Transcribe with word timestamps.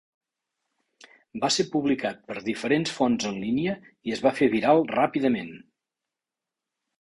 Va 1.43 1.49
ser 1.55 1.65
publicat 1.75 2.23
per 2.31 2.37
diferents 2.47 2.93
fonts 3.01 3.27
en 3.33 3.37
línia 3.43 3.77
i 4.11 4.17
es 4.17 4.25
va 4.25 4.33
fer 4.41 4.49
viral 4.55 4.83
ràpidament. 4.97 5.55